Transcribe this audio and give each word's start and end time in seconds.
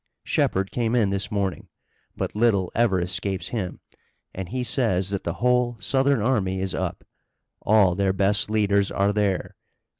"Shepard 0.23 0.71
came 0.71 0.95
in 0.95 1.11
this 1.11 1.29
morning. 1.29 1.67
But 2.17 2.35
little 2.35 2.71
ever 2.73 2.99
escapes 2.99 3.49
him, 3.49 3.81
and 4.33 4.49
he 4.49 4.63
says 4.63 5.11
that 5.11 5.23
the 5.23 5.33
whole 5.35 5.77
Southern 5.79 6.23
army 6.23 6.59
is 6.59 6.73
up. 6.73 7.03
All 7.61 7.93
their 7.93 8.11
best 8.11 8.49
leaders 8.49 8.89
are 8.89 9.13
there. 9.13 9.55